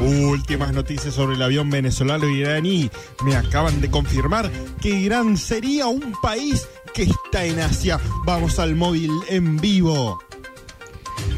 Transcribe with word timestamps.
Últimas 0.00 0.72
noticias 0.72 1.14
sobre 1.14 1.36
el 1.36 1.42
avión 1.42 1.68
venezolano 1.68 2.28
iraní. 2.28 2.90
Me 3.24 3.36
acaban 3.36 3.80
de 3.80 3.90
confirmar 3.90 4.50
que 4.80 4.88
Irán 4.88 5.36
sería 5.36 5.86
un 5.86 6.14
país 6.22 6.66
que 6.94 7.02
está 7.02 7.44
en 7.44 7.60
Asia. 7.60 8.00
Vamos 8.24 8.58
al 8.58 8.74
móvil 8.74 9.10
en 9.28 9.58
vivo. 9.58 10.18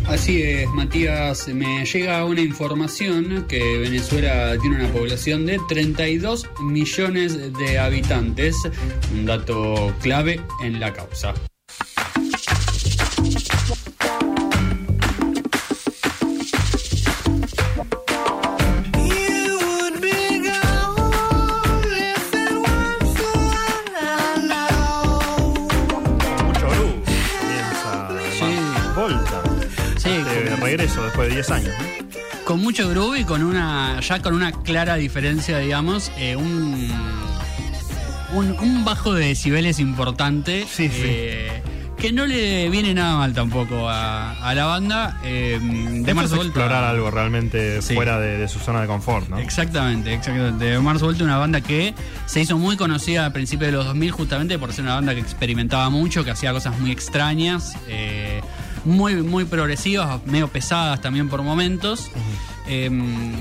Así 0.06 0.43
es, 0.43 0.69
Matías, 0.71 1.48
me 1.48 1.85
llega 1.85 2.25
una 2.25 2.40
información 2.40 3.46
que 3.48 3.79
Venezuela 3.79 4.56
tiene 4.61 4.76
una 4.76 4.92
población 4.92 5.46
de 5.46 5.60
32 5.68 6.48
millones 6.60 7.52
de 7.52 7.79
habitantes, 7.79 8.56
un 9.12 9.26
dato 9.26 9.94
clave 10.00 10.40
en 10.62 10.80
la 10.80 10.92
causa. 10.92 11.34
Volta. 28.95 29.43
Sí, 29.96 30.11
De 30.11 30.51
con, 30.51 30.61
regreso 30.61 31.03
después 31.05 31.29
de 31.29 31.35
10 31.35 31.51
años. 31.51 31.75
con 32.45 32.61
mucho 32.61 32.89
groove 32.89 33.20
y 33.20 33.25
con 33.25 33.42
una, 33.42 34.01
ya 34.01 34.20
con 34.20 34.34
una 34.34 34.53
clara 34.53 34.97
diferencia, 34.97 35.59
digamos, 35.59 36.11
eh, 36.19 36.37
un, 36.37 36.91
un, 38.34 38.51
un 38.59 38.84
bajo 38.84 39.15
de 39.15 39.27
decibeles 39.28 39.78
importante. 39.78 40.67
Sí, 40.69 40.89
sí. 40.89 40.92
eh, 41.05 41.62
que 41.98 42.11
no 42.11 42.27
le 42.27 42.69
viene 42.69 42.95
nada 42.95 43.17
mal 43.17 43.33
tampoco 43.33 43.89
a, 43.89 44.33
a 44.33 44.55
la 44.56 44.65
banda. 44.65 45.20
Eh, 45.23 45.61
de 45.62 46.15
Mars 46.15 46.31
Volta. 46.31 46.47
explorar 46.47 46.83
algo 46.83 47.12
realmente 47.12 47.81
Sí. 47.81 47.95
fuera 47.95 48.19
de, 48.19 48.39
de 48.39 48.48
su 48.48 48.59
zona 48.59 48.81
de 48.81 48.89
confort, 48.89 49.29
¿no? 49.29 49.39
Exactamente, 49.39 50.12
exactamente. 50.12 50.77
Mars 50.81 51.01
Volta, 51.01 51.23
una 51.23 51.39
banda 51.39 51.61
que 51.61 51.95
se 52.27 52.41
hizo 52.41 52.59
muy 52.59 52.77
conocida 52.77 53.25
a 53.27 53.33
principios 53.33 53.71
de 53.71 53.77
los 53.77 53.84
2000 53.87 54.11
justamente 54.11 54.59
por 54.59 54.73
ser 54.73 54.83
una 54.84 54.97
banda 54.97 55.15
que 55.15 55.21
experimentaba 55.21 55.91
mucho, 55.91 56.25
que 56.25 56.33
hacía 56.33 56.53
cosas 56.53 56.77
muy 56.81 56.91
extrañas, 56.91 57.77
eh, 57.87 58.42
muy, 58.84 59.14
muy 59.16 59.44
progresivas, 59.44 60.25
medio 60.27 60.48
pesadas 60.48 61.00
también 61.00 61.28
por 61.28 61.42
momentos. 61.42 62.11
Eh, 62.69 62.88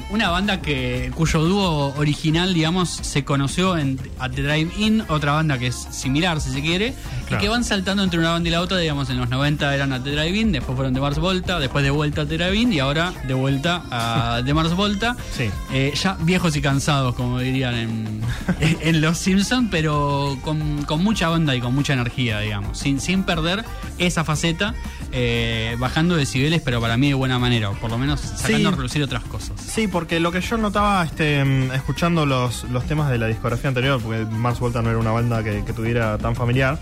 una 0.09 0.30
banda 0.31 0.61
que 0.61 1.11
cuyo 1.14 1.44
dúo 1.44 1.94
original, 1.95 2.56
digamos, 2.56 2.89
se 2.89 3.23
conoció 3.23 3.78
en 3.78 4.00
At 4.17 4.31
the 4.31 4.42
Drive-In, 4.42 5.03
otra 5.09 5.34
banda 5.34 5.59
que 5.59 5.67
es 5.67 5.75
similar, 5.75 6.42
si 6.42 6.50
se 6.50 6.62
quiere, 6.62 6.95
Claro. 7.28 7.38
y 7.42 7.45
que 7.45 7.50
van 7.50 7.64
saltando 7.64 8.03
entre 8.03 8.19
una 8.19 8.31
banda 8.31 8.50
y 8.50 8.52
la 8.52 8.62
otra, 8.62 8.78
digamos, 8.80 9.09
en 9.12 9.17
los 9.19 9.30
90 9.30 9.73
eran 9.75 9.94
At 9.94 10.02
the 10.02 10.12
Drive-In, 10.12 10.52
después 10.52 10.75
fueron 10.75 10.94
de 10.95 11.02
Mars 11.02 11.19
Volta, 11.19 11.59
después 11.59 11.84
de 11.84 11.92
vuelta 11.92 12.22
a 12.23 12.25
The 12.25 12.36
Drive-In 12.38 12.73
y 12.73 12.80
ahora 12.80 13.14
de 13.28 13.34
vuelta 13.36 13.84
a 13.92 14.42
The 14.45 14.53
Mars 14.56 14.73
Volta. 14.75 15.16
Sí. 15.38 15.50
Eh, 15.72 15.94
ya 15.95 16.17
viejos 16.22 16.56
y 16.56 16.62
cansados, 16.62 17.14
como 17.14 17.39
dirían 17.39 17.75
en, 17.75 18.22
en 18.59 19.02
Los 19.02 19.19
Simpsons, 19.19 19.67
pero 19.69 20.36
con, 20.44 20.84
con 20.86 21.03
mucha 21.03 21.30
onda 21.30 21.56
y 21.56 21.62
con 21.62 21.75
mucha 21.75 21.94
energía, 21.94 22.39
digamos, 22.39 22.78
sin, 22.80 23.00
sin 23.00 23.22
perder 23.23 23.64
esa 24.00 24.23
faceta, 24.23 24.73
eh, 25.12 25.76
bajando 25.80 26.16
decibeles, 26.16 26.62
pero 26.64 26.80
para 26.81 26.98
mí 26.98 27.09
de 27.09 27.14
buena 27.14 27.38
manera, 27.40 27.70
o 27.70 27.73
por 27.76 27.90
lo 27.92 27.98
menos 27.98 28.20
sacando 28.22 28.58
Sí. 28.58 28.66
a 28.66 28.72
relucir 28.72 29.04
otras 29.04 29.23
cosas. 29.23 29.59
Sí, 29.62 29.88
porque 29.88 30.20
lo 30.20 30.31
que 30.31 30.42
yo 30.42 30.58
notaba 30.58 31.03
este, 31.03 31.44
mm, 31.44 31.72
escuchando 31.73 32.26
los, 32.26 32.64
los 32.66 32.86
temas 32.86 33.09
de 33.09 33.18
la 33.18 33.28
discografía 33.28 33.68
anterior, 33.70 34.02
porque 34.02 34.26
Mars 34.26 34.59
Volta 34.59 34.81
no 34.81 34.90
era 34.90 35.00
una 35.00 35.12
banda 35.12 35.44
que, 35.44 35.64
que 35.66 35.73
tuviera 35.73 36.18
tan 36.18 36.36
familiar, 36.36 36.80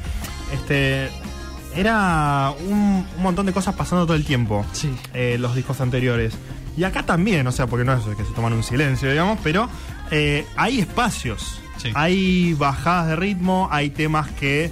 este 0.53 1.09
era 1.75 2.51
un, 2.67 3.05
un 3.15 3.23
montón 3.23 3.45
de 3.45 3.53
cosas 3.53 3.75
pasando 3.75 4.05
todo 4.05 4.15
el 4.15 4.25
tiempo. 4.25 4.65
Sí. 4.73 4.89
eh, 5.13 5.37
los 5.39 5.55
discos 5.55 5.79
anteriores. 5.81 6.33
Y 6.77 6.83
acá 6.83 7.03
también, 7.03 7.45
o 7.45 7.51
sea, 7.51 7.67
porque 7.67 7.85
no 7.85 7.93
es 7.93 8.03
que 8.15 8.23
se 8.23 8.31
toman 8.33 8.53
un 8.53 8.63
silencio, 8.63 9.09
digamos, 9.09 9.37
pero 9.43 9.69
eh, 10.11 10.45
hay 10.55 10.79
espacios. 10.79 11.59
Sí. 11.77 11.91
Hay 11.93 12.53
bajadas 12.53 13.07
de 13.09 13.15
ritmo, 13.15 13.67
hay 13.71 13.89
temas 13.89 14.29
que, 14.31 14.71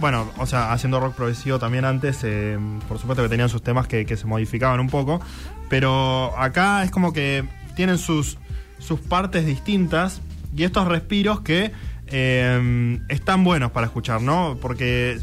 bueno, 0.00 0.30
o 0.38 0.46
sea, 0.46 0.72
haciendo 0.72 0.98
rock 0.98 1.14
progresivo 1.14 1.58
también 1.58 1.84
antes, 1.84 2.20
eh, 2.24 2.58
por 2.88 2.98
supuesto 2.98 3.22
que 3.22 3.28
tenían 3.28 3.48
sus 3.48 3.62
temas 3.62 3.86
que, 3.86 4.06
que 4.06 4.16
se 4.16 4.26
modificaban 4.26 4.80
un 4.80 4.88
poco, 4.88 5.20
pero 5.68 6.32
acá 6.38 6.82
es 6.82 6.90
como 6.90 7.12
que 7.12 7.44
tienen 7.76 7.98
sus, 7.98 8.38
sus 8.78 8.98
partes 9.00 9.44
distintas 9.46 10.20
y 10.56 10.64
estos 10.64 10.88
respiros 10.88 11.42
que 11.42 11.70
eh, 12.08 12.98
están 13.08 13.44
buenos 13.44 13.70
para 13.70 13.86
escuchar, 13.86 14.20
¿no? 14.22 14.58
Porque 14.60 15.18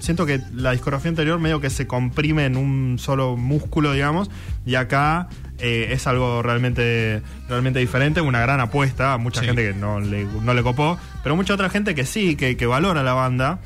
siento 0.00 0.26
que 0.26 0.40
la 0.52 0.72
discografía 0.72 1.08
anterior 1.10 1.38
medio 1.38 1.60
que 1.60 1.70
se 1.70 1.86
comprime 1.86 2.46
en 2.46 2.56
un 2.56 2.98
solo 2.98 3.36
músculo, 3.36 3.92
digamos, 3.92 4.30
y 4.66 4.74
acá 4.74 5.28
eh, 5.58 5.90
es 5.92 6.08
algo 6.08 6.42
realmente, 6.42 7.22
realmente 7.48 7.78
diferente, 7.78 8.20
una 8.20 8.40
gran 8.40 8.58
apuesta, 8.60 9.16
mucha 9.18 9.40
Sí. 9.40 9.46
gente 9.46 9.62
que 9.72 9.78
no 9.78 10.00
le, 10.00 10.24
no 10.24 10.54
le 10.54 10.62
copó, 10.64 10.98
pero 11.22 11.36
mucha 11.36 11.54
otra 11.54 11.68
gente 11.70 11.94
que 11.94 12.04
sí, 12.04 12.34
que, 12.34 12.56
que 12.56 12.66
valora 12.66 13.04
la 13.04 13.12
banda, 13.12 13.60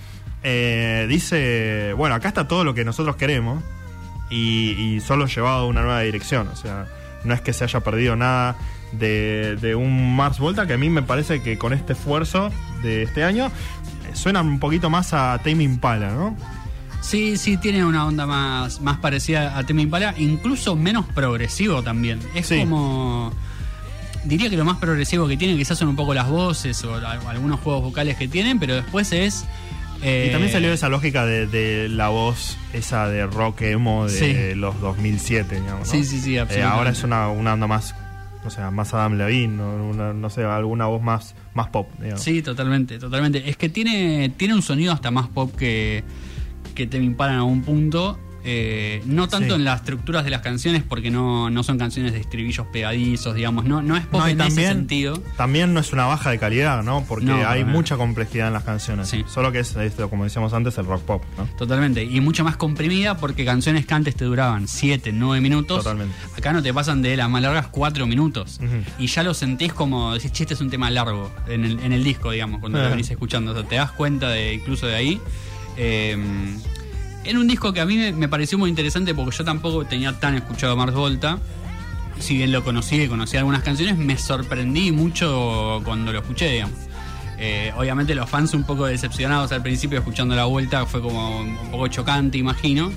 eh, 0.49 1.07
dice, 1.09 1.93
bueno, 1.97 2.15
acá 2.15 2.29
está 2.29 2.47
todo 2.47 2.63
lo 2.63 2.73
que 2.73 2.85
nosotros 2.85 3.17
queremos 3.17 3.65
y, 4.31 4.71
y 4.79 5.01
solo 5.01 5.27
llevado 5.27 5.65
a 5.65 5.67
una 5.67 5.83
nueva 5.83 6.01
dirección, 6.03 6.47
o 6.49 6.55
sea, 6.55 6.87
no 7.25 7.35
es 7.35 7.41
que 7.41 7.53
se 7.53 7.65
haya 7.65 7.81
perdido 7.81 8.15
nada 8.15 8.57
de, 8.93 9.57
de 9.57 9.75
un 9.75 10.15
Mars 10.15 10.39
Volta, 10.39 10.67
que 10.69 10.75
a 10.75 10.79
mí 10.79 10.89
me 10.89 11.03
parece 11.03 11.43
que 11.43 11.59
con 11.59 11.73
este 11.73 11.95
esfuerzo 11.95 12.51
de 12.83 13.03
este 13.03 13.25
año 13.25 13.47
eh, 13.49 14.15
suena 14.15 14.41
un 14.41 14.61
poquito 14.61 14.89
más 14.89 15.13
a 15.13 15.37
Tame 15.43 15.65
Impala, 15.65 16.11
¿no? 16.13 16.37
Sí, 17.01 17.37
sí, 17.37 17.57
tiene 17.57 17.85
una 17.85 18.07
onda 18.07 18.27
más, 18.27 18.81
más 18.81 18.99
parecida 18.99 19.59
a 19.59 19.65
Tame 19.67 19.83
Impala, 19.83 20.15
incluso 20.17 20.77
menos 20.77 21.07
progresivo 21.07 21.83
también. 21.83 22.21
Es 22.35 22.47
Sí. 22.47 22.61
como. 22.61 23.33
Diría 24.25 24.51
que 24.51 24.57
lo 24.57 24.65
más 24.65 24.79
progresivo 24.79 25.29
que 25.29 25.37
tiene 25.37 25.57
quizás 25.57 25.79
son 25.79 25.87
un 25.89 25.95
poco 25.95 26.13
las 26.15 26.29
voces 26.29 26.83
o 26.83 26.95
algunos 27.29 27.61
juegos 27.61 27.83
vocales 27.85 28.17
que 28.17 28.27
tienen, 28.27 28.59
pero 28.59 28.75
después 28.75 29.13
es. 29.13 29.45
Eh, 30.03 30.27
Y 30.29 30.33
también 30.33 30.53
salió 30.53 30.73
esa 30.73 30.89
lógica 30.89 31.25
de, 31.27 31.47
de 31.47 31.89
la 31.89 32.09
voz 32.09 32.57
esa 32.73 33.09
de 33.09 33.27
rock 33.27 33.63
emo 33.63 34.07
de 34.07 34.13
Sí. 34.53 34.55
los 34.59 34.81
2007, 34.81 35.61
digamos. 35.61 35.81
¿no? 35.81 35.93
Sí, 35.93 36.05
sí, 36.05 36.21
sí, 36.21 36.37
Eh, 36.37 36.41
absolutamente. 36.41 36.77
ahora 36.79 36.91
es 36.91 37.03
una, 37.05 37.29
una 37.29 37.55
onda 37.55 37.67
más, 37.67 37.95
o 38.45 38.51
sea, 38.51 38.71
más 38.71 38.93
Adam 38.95 39.15
Levine, 39.17 39.57
¿no? 39.57 39.75
Una- 39.89 40.13
no 40.13 40.31
sé, 40.31 40.45
alguna 40.45 40.87
voz 40.87 41.03
más, 41.03 41.35
más 41.55 41.69
pop, 41.69 41.89
digamos. 42.01 42.23
Sí, 42.23 42.43
totalmente, 42.43 42.99
totalmente. 42.99 43.49
Es 43.49 43.57
que 43.57 43.69
tiene, 43.69 44.31
tiene 44.37 44.55
un 44.55 44.63
sonido 44.63 44.93
hasta 44.93 45.11
más 45.11 45.29
pop 45.29 45.55
que, 45.57 46.05
que 46.75 46.87
te 46.87 46.99
Impala 46.99 47.33
en 47.33 47.39
algún 47.39 47.63
punto. 47.63 48.19
Eh, 48.49 49.03
no 49.07 49.27
tanto 49.27 49.49
Sí. 49.49 49.55
en 49.57 49.65
las 49.65 49.81
estructuras 49.81 50.23
de 50.25 50.31
las 50.31 50.41
canciones, 50.41 50.85
porque 50.89 51.11
no, 51.11 51.51
no 51.51 51.65
son 51.65 51.79
canciones 51.79 52.13
de 52.13 52.21
estribillos 52.21 52.65
pegadizos, 52.69 53.35
digamos. 53.35 53.65
No, 53.65 53.83
no 53.83 53.97
es 53.97 54.07
pop 54.07 54.21
No, 54.21 54.29
en 54.29 54.41
ese 54.41 54.49
también- 54.49 54.69
sentido. 54.73 55.21
También 55.37 55.75
no 55.75 55.81
es 55.81 55.93
una 55.93 56.07
baja 56.07 56.31
de 56.31 56.39
calidad, 56.39 56.85
¿no? 56.85 57.05
Porque 57.09 57.33
hay 57.33 57.65
mucha 57.65 57.97
complejidad 57.97 58.47
en 58.47 58.53
las 58.53 58.63
canciones. 58.63 59.09
Sí. 59.09 59.25
Solo 59.27 59.51
que 59.51 59.59
es 59.59 59.75
esto, 59.75 60.09
como 60.09 60.23
decíamos 60.23 60.53
antes, 60.53 60.79
el 60.79 60.87
rock 60.87 61.03
pop, 61.03 61.25
¿no? 61.37 61.45
Totalmente. 61.59 62.05
Y 62.05 62.21
mucho 62.21 62.45
más 62.45 62.57
comprimida 62.57 63.17
porque 63.17 63.45
canciones 63.45 63.85
que 63.85 63.95
antes 63.95 64.15
te 64.15 64.25
duraban 64.25 64.69
7, 64.69 65.11
9 65.13 65.41
minutos. 65.41 65.79
Totalmente. 65.83 66.15
Acá 66.39 66.53
no 66.53 66.63
te 66.63 66.73
pasan 66.73 67.03
de 67.03 67.17
las 67.17 67.29
más 67.29 67.43
largas 67.43 67.67
4 67.67 68.07
minutos. 68.07 68.61
Y 69.01 69.09
ya 69.09 69.25
lo 69.25 69.35
sentís 69.35 69.73
como, 69.73 70.15
decís, 70.15 70.31
che, 70.31 70.45
este 70.45 70.55
es 70.55 70.61
un 70.61 70.71
tema 70.71 70.89
largo 70.89 71.33
en 71.49 71.65
el, 71.65 71.81
en 71.81 71.93
el 71.93 72.05
disco, 72.05 72.31
digamos, 72.31 72.61
cuando 72.61 72.79
lo 72.79 72.87
Ah. 72.87 72.91
venís 72.91 73.11
escuchando. 73.11 73.51
O 73.51 73.55
sea, 73.55 73.65
te 73.65 73.75
das 73.75 73.91
cuenta 73.91 74.29
de 74.29 74.55
incluso 74.55 74.87
de 74.87 74.95
ahí. 74.95 75.21
Eh, 75.77 76.17
en 77.29 77.37
un 77.39 77.47
disco 77.49 77.73
que 77.73 77.81
a 77.81 77.87
mí 77.87 77.97
me, 77.97 78.13
me 78.13 78.29
pareció 78.29 78.59
muy 78.59 78.71
interesante 78.71 79.15
porque 79.15 79.37
yo 79.37 79.45
tampoco 79.45 79.85
tenía 79.85 80.13
tan 80.19 80.35
escuchado 80.35 80.73
a 80.73 80.77
Mars 80.77 80.95
Volta. 80.95 81.39
Si 82.19 82.37
bien 82.37 82.51
lo 82.53 82.65
conocí 82.65 82.97
y 83.03 83.09
conocí 83.09 83.37
algunas 83.37 83.63
canciones, 83.63 83.99
me 83.99 84.17
sorprendí 84.17 84.91
mucho 84.93 85.83
cuando 85.85 86.13
lo 86.13 86.21
escuché, 86.21 86.51
digamos. 86.51 86.75
Eh, 87.39 87.71
obviamente 87.77 88.15
los 88.15 88.31
fans 88.31 88.55
un 88.55 88.65
poco 88.65 88.87
decepcionados 88.87 89.53
al 89.53 89.63
principio 89.63 89.99
escuchando 89.99 90.35
la 90.35 90.47
vuelta 90.47 90.87
fue 90.87 91.03
como 91.03 91.41
un 91.41 91.71
poco 91.71 91.89
chocante, 91.89 92.39
imagino. 92.39 92.91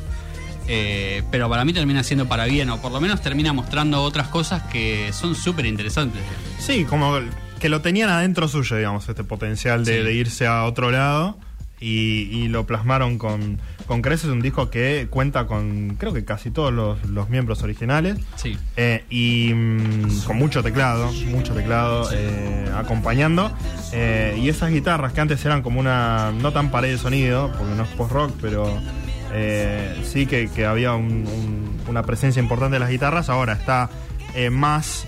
Eh, 0.67 1.23
pero 1.31 1.49
para 1.49 1.65
mí 1.65 1.73
termina 1.73 2.03
siendo 2.03 2.27
para 2.27 2.45
bien, 2.45 2.69
o 2.69 2.79
por 2.79 2.91
lo 2.91 3.01
menos 3.01 3.21
termina 3.21 3.51
mostrando 3.53 4.03
otras 4.03 4.27
cosas 4.27 4.61
que 4.63 5.11
son 5.13 5.35
súper 5.35 5.65
interesantes. 5.65 6.21
Sí, 6.59 6.85
como 6.85 7.17
que 7.59 7.69
lo 7.69 7.81
tenían 7.81 8.09
adentro 8.09 8.47
suyo, 8.47 8.77
digamos, 8.77 9.09
este 9.09 9.23
potencial 9.23 9.83
de, 9.83 9.97
Sí. 9.97 10.03
de 10.03 10.13
irse 10.13 10.47
a 10.47 10.63
otro 10.65 10.91
lado. 10.91 11.37
Y, 11.81 12.27
y 12.31 12.47
lo 12.49 12.65
plasmaron 12.67 13.17
con, 13.17 13.57
con 13.89 14.03
Creces, 14.03 14.29
un 14.29 14.39
disco 14.39 14.69
que 14.69 15.07
cuenta 15.09 15.47
con, 15.47 15.95
creo 15.97 16.13
que 16.13 16.23
casi 16.23 16.51
todos 16.51 16.71
los, 16.71 17.03
los 17.09 17.27
miembros 17.29 17.63
originales. 17.63 18.17
Sí. 18.35 18.55
Eh, 18.77 19.03
y 19.09 19.51
mm, 19.53 20.25
con 20.27 20.37
mucho 20.37 20.61
teclado, 20.61 21.11
mucho 21.25 21.55
teclado 21.55 22.07
eh, 22.13 22.69
acompañando. 22.77 23.51
Eh, 23.91 24.37
y 24.39 24.47
esas 24.47 24.69
guitarras 24.69 25.11
que 25.13 25.21
antes 25.21 25.43
eran 25.43 25.63
como 25.63 25.79
una, 25.79 26.31
no 26.39 26.53
tan 26.53 26.69
pared 26.69 26.91
de 26.91 26.97
sonido, 26.99 27.51
porque 27.57 27.73
no 27.75 27.81
es 27.83 27.89
post-rock, 27.89 28.31
pero 28.39 28.79
sí 30.03 30.25
que, 30.27 30.49
que 30.49 30.65
había 30.67 30.93
un- 30.93 31.25
un- 31.27 31.79
una 31.87 32.03
presencia 32.03 32.39
importante 32.41 32.75
de 32.75 32.79
las 32.81 32.89
guitarras, 32.89 33.27
ahora 33.29 33.53
está 33.53 33.89
más, 34.51 35.05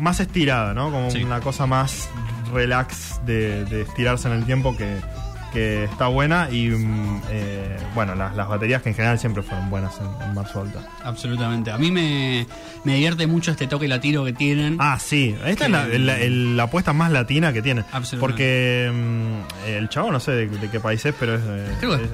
más 0.00 0.18
estirada, 0.18 0.74
¿no? 0.74 0.90
Como 0.90 1.10
Sí. 1.12 1.22
una 1.22 1.40
cosa 1.40 1.66
más 1.66 2.08
relax 2.52 3.20
de, 3.24 3.64
de 3.64 3.82
estirarse 3.82 4.26
en 4.28 4.34
el 4.34 4.44
tiempo 4.44 4.76
que, 4.76 4.96
que 5.52 5.84
está 5.84 6.06
buena 6.08 6.48
y 6.50 6.68
mm, 6.70 7.22
eh, 7.30 7.76
bueno, 7.94 8.14
las, 8.14 8.34
las 8.34 8.48
baterías 8.48 8.82
que 8.82 8.88
en 8.90 8.94
general 8.94 9.18
siempre 9.18 9.42
fueron 9.42 9.68
buenas 9.70 9.92
en, 10.00 10.28
en. 10.28 10.80
Absolutamente. 11.04 11.70
A 11.70 11.78
mí 11.78 11.90
me, 11.90 12.46
me 12.84 12.94
divierte 12.94 13.26
mucho 13.26 13.50
este 13.50 13.66
toque 13.66 13.86
latino 13.88 14.24
que 14.24 14.32
tienen. 14.32 14.76
Ah, 14.80 14.98
sí, 14.98 15.36
esta 15.46 15.66
es 15.66 15.70
la, 15.70 15.86
la- 15.86 16.18
apuesta 16.62 16.92
más 16.92 17.10
latina 17.12 17.52
que 17.52 17.62
tienen. 17.62 17.84
Absolutamente. 17.92 18.20
Porque 18.20 18.90
mm, 18.92 19.68
el 19.68 19.88
chavo 19.88 20.10
no 20.10 20.20
sé 20.20 20.32
de, 20.32 20.46
de 20.48 20.70
qué 20.70 20.80
país 20.80 21.04
es, 21.04 21.14
pero 21.18 21.34
es, 21.36 21.40
Creo 21.80 21.98
que 21.98 22.04
es- 22.04 22.10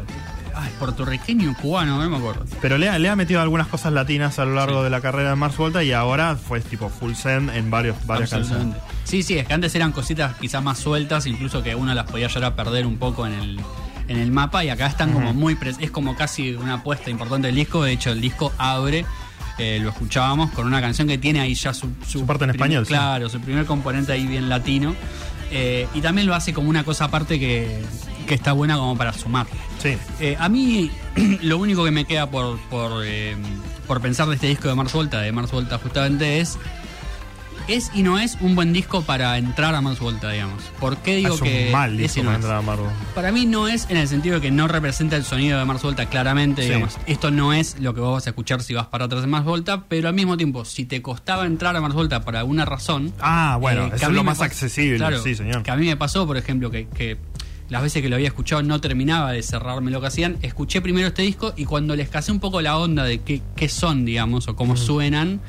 ay, 0.55 0.71
puertorriqueño, 0.79 1.55
cubano, 1.61 1.99
no 2.03 2.09
me 2.11 2.17
acuerdo. 2.17 2.45
pero 2.61 2.79
le 2.79 2.89
ha, 2.89 2.99
le 2.99 3.09
ha 3.09 3.17
metido 3.17 3.41
algunas 3.41 3.67
cosas 3.67 3.93
latinas 3.93 4.39
a 4.39 4.45
lo 4.45 4.55
largo 4.55 4.79
Sí. 4.79 4.85
de 4.85 4.91
la 4.91 5.00
carrera 5.00 5.31
de 5.31 5.37
Mars 5.37 5.56
Volta 5.56 5.83
y 5.85 5.93
ahora 5.93 6.37
fue 6.37 6.61
tipo 6.61 6.89
full 6.89 7.15
send 7.15 7.50
en 7.50 7.71
varios, 7.71 7.97
varias 8.06 8.31
canciones. 8.31 8.77
Sí, 9.05 9.23
sí, 9.23 9.39
es 9.39 9.47
que 9.47 9.55
antes 9.55 9.75
eran 9.75 9.93
cositas 9.93 10.37
quizás 10.37 10.62
más 10.62 10.79
sueltas, 10.79 11.27
incluso 11.27 11.62
que 11.62 11.75
uno 11.75 11.95
las 11.95 12.11
podía 12.11 12.29
llegar 12.29 12.45
a 12.45 12.56
perder 12.56 12.87
un 12.87 12.99
poco 12.99 13.27
en 13.27 13.33
el, 13.35 13.61
en 14.09 14.19
el 14.19 14.31
mapa 14.31 14.65
y 14.65 14.71
acá 14.71 14.87
están 14.87 15.12
como 15.12 15.33
muy 15.35 15.56
es 15.81 15.91
como 15.91 16.15
casi 16.17 16.55
una 16.55 16.75
apuesta 16.75 17.11
importante 17.11 17.47
del 17.49 17.56
disco, 17.56 17.83
de 17.85 17.93
hecho 17.93 18.11
el 18.11 18.21
disco 18.21 18.53
abre 18.59 19.05
eh, 19.59 19.81
lo 19.83 19.89
escuchábamos 19.91 20.53
con 20.53 20.67
una 20.67 20.81
canción 20.81 21.09
que 21.09 21.19
tiene 21.19 21.41
ahí 21.41 21.55
ya 21.55 21.75
su, 21.75 21.89
Su 22.06 22.25
parte 22.25 22.45
en 22.45 22.50
primer- 22.50 22.55
español, 22.71 22.87
sí. 22.87 22.91
Claro, 22.91 23.29
su 23.29 23.41
primer 23.41 23.67
componente 23.67 24.12
ahí 24.12 24.25
bien 24.27 24.49
latino. 24.49 24.95
Eh, 25.50 25.89
y 25.95 26.00
también 26.00 26.27
lo 26.29 26.35
hace 26.37 26.53
como 26.53 26.69
una 26.69 26.85
cosa 26.85 27.06
aparte 27.06 27.41
que, 27.41 27.81
que 28.28 28.34
está 28.34 28.52
buena 28.52 28.76
como 28.76 28.96
para 28.96 29.12
sumar. 29.12 29.46
Sí. 29.82 29.96
Eh, 30.20 30.36
a 30.38 30.48
mí 30.48 30.90
lo 31.42 31.58
único 31.58 31.84
que 31.84 31.90
me 31.90 32.04
queda 32.04 32.30
por, 32.30 32.58
por, 32.70 33.02
eh, 33.04 33.36
por 33.86 34.00
pensar 34.00 34.28
de 34.28 34.36
este 34.36 34.46
disco 34.46 34.69
de 34.69 34.75
Mars 34.75 34.92
Volta, 34.92 35.20
de 35.20 35.32
Mars 35.32 35.50
Volta 35.50 35.78
justamente, 35.78 36.40
es 36.40 36.58
es 37.69 37.90
y 37.92 38.02
no 38.02 38.19
es 38.19 38.38
un 38.40 38.54
buen 38.54 38.72
disco 38.72 39.02
para 39.02 39.36
entrar 39.36 39.75
a 39.75 39.82
Mars 39.82 40.00
Volta, 40.00 40.30
digamos. 40.30 40.62
¿Por 40.80 40.96
qué 40.96 41.16
digo 41.16 41.34
es 41.34 41.42
que 41.42 41.66
un 41.66 41.72
mal 41.72 41.98
disco 41.98 42.20
no 42.20 42.26
para 42.30 42.36
entrar 42.36 42.56
a 42.56 42.62
Mars 42.62 42.80
Volta. 42.80 42.96
Para 43.14 43.30
mí 43.30 43.44
no 43.44 43.69
es 43.69 43.86
en 43.90 43.98
el 43.98 44.08
sentido 44.08 44.36
de 44.36 44.40
que 44.40 44.50
no 44.50 44.69
representa 44.69 45.16
el 45.16 45.25
sonido 45.25 45.58
de 45.58 45.66
Mars 45.66 45.82
Volta 45.82 46.06
claramente, 46.06 46.62
Sí. 46.62 46.69
digamos. 46.69 46.96
Esto 47.06 47.30
no 47.30 47.52
es 47.52 47.78
lo 47.78 47.92
que 47.92 48.00
vos 48.00 48.14
vas 48.14 48.26
a 48.26 48.30
escuchar 48.30 48.62
si 48.62 48.72
vas 48.72 48.86
para 48.86 49.04
atrás 49.04 49.20
de 49.20 49.26
Mars 49.26 49.44
Volta, 49.44 49.84
pero 49.86 50.08
al 50.08 50.14
mismo 50.14 50.38
tiempo, 50.38 50.64
si 50.64 50.86
te 50.86 51.02
costaba 51.02 51.44
entrar 51.44 51.76
a 51.76 51.80
Mars 51.82 51.94
Volta 51.94 52.22
por 52.22 52.36
alguna 52.36 52.64
razón... 52.64 53.12
Ah, 53.20 53.58
bueno, 53.60 53.88
eh, 53.88 53.92
eso 53.96 54.06
es 54.06 54.12
lo 54.12 54.25
más 54.25 54.40
accesible, 54.40 54.96
claro, 54.96 55.22
sí, 55.22 55.34
señor. 55.34 55.62
Que 55.62 55.70
a 55.70 55.76
mí 55.76 55.84
me 55.84 55.96
pasó, 55.98 56.26
por 56.26 56.38
ejemplo, 56.38 56.70
que, 56.70 56.88
que 56.88 57.19
las 57.69 57.82
veces 57.82 58.03
que 58.03 58.09
lo 58.09 58.17
había 58.17 58.29
escuchado 58.29 58.62
no 58.62 58.81
terminaba 58.81 59.32
de 59.32 59.43
cerrarme 59.43 59.91
lo 59.91 60.00
que 60.00 60.06
hacían. 60.09 60.37
Escuché 60.43 60.81
primero 60.81 61.09
este 61.09 61.23
disco 61.23 61.53
y 61.56 61.65
cuando 61.65 61.94
les 61.97 62.09
casé 62.09 62.32
un 62.32 62.41
poco 62.41 62.61
la 62.62 62.79
onda 62.79 63.05
de 63.05 63.20
qué, 63.20 63.43
qué 63.56 63.69
son, 63.69 64.05
digamos, 64.05 64.49
o 64.49 64.56
cómo 64.56 64.76
suenan, 64.76 65.41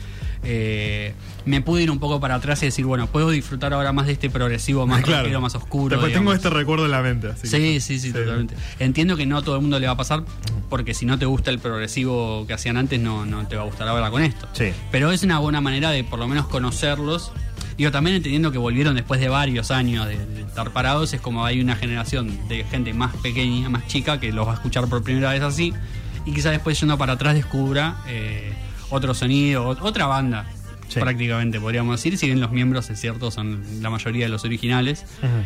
eh, 0.44 1.13
me 1.45 1.62
pude 1.62 1.83
ir 1.83 1.92
un 1.92 2.00
poco 2.00 2.19
para 2.19 2.36
atrás 2.36 2.62
y 2.63 2.68
decir, 2.68 2.86
bueno, 2.86 3.07
puedo 3.07 3.30
disfrutar 3.30 3.74
ahora 3.74 3.92
más 3.92 4.06
de 4.07 4.13
este 4.13 4.30
progresivo 4.30 4.86
más 4.88 5.01
rápido, 5.07 5.42
más 5.42 5.56
oscuro. 5.56 5.89
Después 5.95 6.13
tengo 6.13 6.33
este 6.33 6.50
recuerdo 6.50 6.86
en 6.86 6.92
la 6.92 7.01
mente. 7.01 7.27
así 7.27 7.48
Sí, 7.48 7.57
que- 7.57 7.80
sí, 7.81 8.00
sí, 8.00 8.13
totalmente. 8.13 8.56
Entiendo 8.80 9.15
que 9.18 9.25
no 9.25 9.38
a 9.38 9.42
todo 9.42 9.56
el 9.56 9.62
mundo 9.62 9.80
le 9.80 9.88
va 9.88 9.94
a 9.94 9.98
pasar, 9.98 10.24
porque 10.69 10.94
si 10.94 11.06
no 11.06 11.18
te 11.19 11.25
gusta 11.25 11.51
el 11.51 11.60
progresivo 11.60 12.45
que 12.48 12.54
hacían 12.54 12.77
antes, 12.77 13.00
no, 13.00 13.25
no 13.25 13.48
te 13.48 13.56
va 13.56 13.63
a 13.63 13.65
gustar 13.65 13.88
ahora 13.88 14.10
con 14.12 14.24
esto. 14.24 14.48
Sí. 14.54 14.72
Pero 14.92 15.12
es 15.12 15.24
una 15.24 15.39
buena 15.39 15.62
manera 15.62 15.92
de 15.92 16.04
por 16.04 16.19
lo 16.19 16.27
menos 16.27 16.48
conocerlos. 16.48 17.31
Digo, 17.79 17.91
también 17.91 18.17
entendiendo 18.17 18.51
que 18.51 18.57
volvieron 18.57 18.93
después 18.95 19.19
de 19.21 19.29
varios 19.29 19.71
años 19.71 20.05
de, 20.05 20.17
de 20.17 20.41
estar 20.41 20.69
parados, 20.71 21.13
es 21.13 21.21
como 21.21 21.45
hay 21.45 21.61
una 21.61 21.75
generación 21.77 22.37
de 22.49 22.63
gente 22.65 22.93
más 22.93 23.15
pequeña, 23.17 23.69
más 23.69 23.87
chica, 23.87 24.19
que 24.19 24.31
los 24.33 24.45
va 24.45 24.51
a 24.51 24.55
escuchar 24.55 24.87
por 24.87 25.01
primera 25.01 25.31
vez 25.31 25.41
así, 25.41 25.73
y 26.25 26.33
quizás 26.33 26.51
después 26.51 26.77
yendo 26.79 26.97
para 26.97 27.13
atrás 27.13 27.33
descubra 27.35 27.95
eh, 28.07 28.53
otro 28.89 29.13
sonido, 29.13 29.73
ot- 29.75 29.81
otra 29.81 30.05
banda. 30.07 30.45
Sí. 30.89 30.99
Prácticamente 30.99 31.59
podríamos 31.59 31.95
decir, 31.95 32.17
si 32.17 32.25
bien 32.25 32.41
los 32.41 32.51
miembros, 32.51 32.89
es 32.89 32.99
cierto, 32.99 33.31
son 33.31 33.63
la 33.81 33.89
mayoría 33.89 34.25
de 34.25 34.29
los 34.29 34.43
originales, 34.43 35.05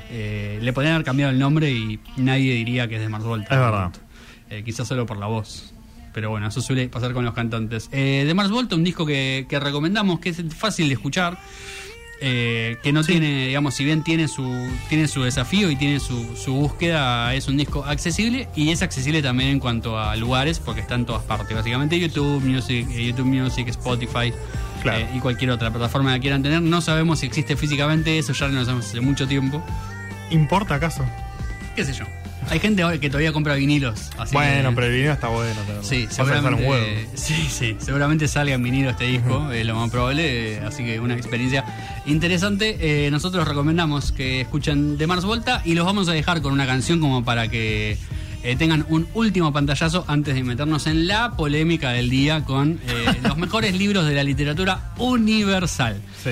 eh, 0.09 0.57
le 0.62 0.74
podrían 0.74 0.95
haber 0.95 1.06
cambiado 1.06 1.31
el 1.31 1.38
nombre 1.38 1.69
y 1.71 2.00
nadie 2.18 2.56
diría 2.56 2.88
que 2.88 2.95
es 2.95 3.01
de 3.01 3.09
Mars 3.09 3.25
Volta. 3.25 3.53
Es 3.53 3.59
verdad. 3.59 3.91
Eh, 4.50 4.63
quizás 4.65 4.88
solo 4.88 5.06
por 5.06 5.18
la 5.18 5.27
voz. 5.27 5.74
Pero 6.13 6.30
bueno, 6.30 6.47
eso 6.47 6.62
suele 6.62 6.88
pasar 6.89 7.12
con 7.13 7.25
los 7.25 7.33
cantantes. 7.33 7.89
Eh, 7.91 8.24
de 8.25 8.33
Mars 8.33 8.50
Volta, 8.51 8.75
un 8.75 8.83
disco 8.83 9.06
que, 9.06 9.45
que 9.50 9.59
recomendamos, 9.59 10.19
que 10.19 10.30
es 10.30 10.41
fácil 10.56 10.88
de 10.88 10.94
escuchar. 10.94 11.38
Eh, 12.25 12.78
que 12.81 12.94
no 12.94 13.04
tiene, 13.04 13.48
digamos, 13.48 13.75
si 13.75 13.84
bien 13.84 14.02
tiene 14.02 14.30
su, 14.30 14.44
tiene 14.88 15.10
su 15.10 15.24
desafío 15.24 15.70
y 15.70 15.75
tiene 15.75 16.00
su, 16.00 16.38
su 16.38 16.54
búsqueda, 16.54 17.36
es 17.36 17.50
un 17.50 17.58
disco 17.58 17.84
accesible 17.84 18.48
y 18.56 18.70
es 18.70 18.81
accesible 18.81 19.22
también 19.22 19.50
en 19.50 19.60
cuanto 19.60 20.00
a 20.00 20.16
lugares, 20.16 20.60
porque 20.60 20.80
está 20.80 20.96
en 20.96 21.06
todas 21.06 21.24
partes, 21.24 21.54
básicamente 21.54 22.00
YouTube 22.00 22.42
Music, 22.42 22.88
eh, 22.92 23.08
YouTube 23.08 23.25
Music, 23.25 23.68
Spotify 23.68 24.31
Claro. 24.81 25.00
eh, 25.00 25.10
y 25.16 25.20
cualquier 25.20 25.52
otra 25.52 25.70
plataforma 25.70 26.14
que 26.14 26.22
quieran 26.22 26.42
tener. 26.42 26.62
No 26.62 26.80
sabemos 26.80 27.20
si 27.20 27.25
existe 27.25 27.58
físicamente, 27.58 28.18
eso 28.18 28.31
ya 28.31 28.48
lo 28.48 28.64
sabemos 28.64 28.86
hace 28.88 29.02
mucho 29.02 29.28
tiempo. 29.28 29.62
¿Importa 30.31 30.76
acaso? 30.76 31.06
¿Qué 31.76 31.84
sé 31.84 31.92
yo? 31.94 32.06
Hay 32.50 32.60
gente 32.60 32.84
que 33.00 33.10
todavía 33.10 33.31
compra 33.34 33.56
vinilos. 33.56 34.10
Así 34.18 34.34
bueno, 34.34 34.69
que- 34.69 34.75
pero 34.75 34.88
el 34.88 34.94
video 34.94 35.13
está 35.13 35.28
bueno. 35.28 35.60
tenerlo. 35.62 35.84
Sí, 35.84 36.07
seguramente, 36.10 36.63
huevo. 36.63 36.86
sí, 37.16 37.48
sí, 37.50 37.75
seguramente 37.80 38.28
salga 38.28 38.54
en 38.56 38.63
vinilo 38.63 38.90
este 38.92 39.06
disco, 39.06 39.51
es 39.51 39.66
lo 39.66 39.75
más 39.75 39.90
probable, 39.90 40.54
eh, 40.56 40.60
así 40.66 40.84
que 40.84 41.00
una 41.00 41.16
experiencia 41.16 41.63
interesante. 42.06 42.78
Eh, 43.07 43.12
nosotros 43.12 43.48
recomendamos 43.48 44.12
que 44.12 44.42
escuchen 44.42 44.98
de 44.98 45.07
Mars 45.07 45.25
Volta 45.25 45.62
y 45.66 45.74
los 45.75 45.86
vamos 45.86 46.07
a 46.10 46.13
dejar 46.13 46.42
con 46.42 46.54
una 46.54 46.66
canción 46.66 47.00
como 47.00 47.24
para 47.24 47.48
que 47.48 47.98
eh, 48.44 48.56
tengan 48.57 48.86
un 48.90 49.07
último 49.13 49.54
pantallazo 49.54 50.04
antes 50.07 50.36
de 50.36 50.44
meternos 50.44 50.86
en 50.88 51.07
la 51.07 51.31
polémica 51.38 51.92
del 51.92 52.10
día 52.10 52.44
con 52.44 52.80
eh, 52.88 53.06
los 53.24 53.38
mejores 53.38 53.74
libros 53.74 54.06
de 54.06 54.13
la 54.16 54.24
literatura 54.24 54.92
universal. 54.98 56.01
Sí. 56.24 56.31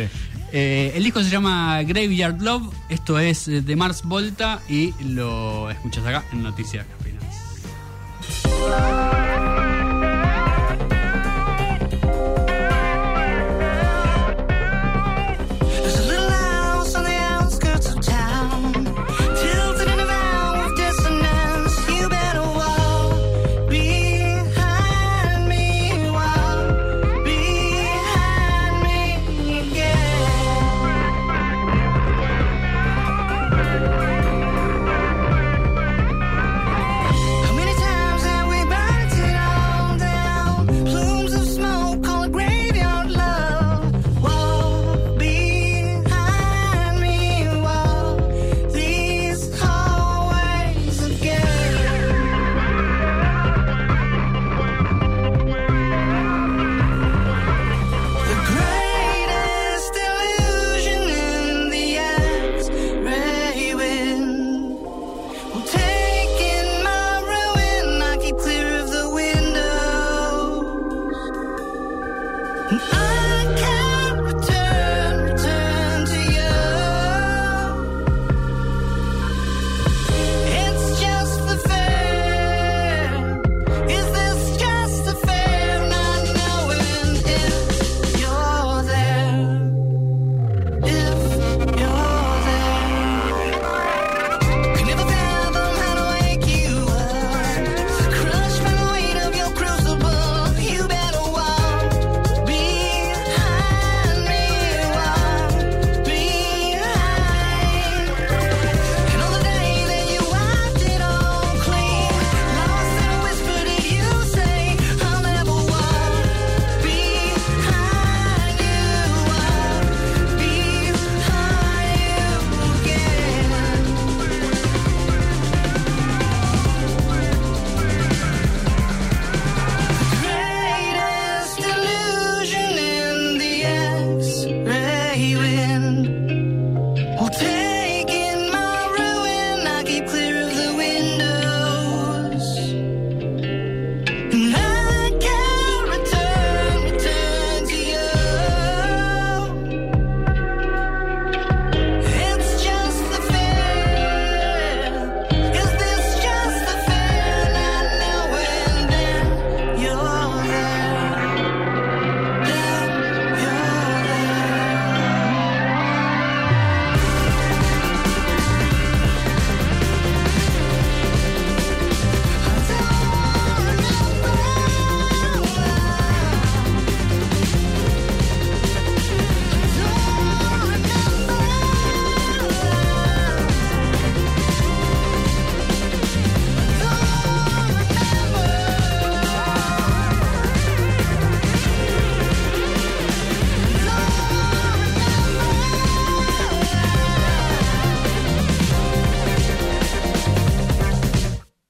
Eh, 0.53 0.91
el 0.95 1.03
disco 1.03 1.23
se 1.23 1.29
llama 1.29 1.81
Graveyard 1.83 2.41
Love, 2.41 2.73
esto 2.89 3.17
es 3.19 3.47
eh, 3.47 3.61
de 3.61 3.75
Mars 3.75 4.03
Volta 4.03 4.61
y 4.67 4.93
lo 5.03 5.69
escuchas 5.69 6.05
acá 6.05 6.25
en 6.33 6.43
Noticias 6.43 6.85
Capinas. 6.85 7.23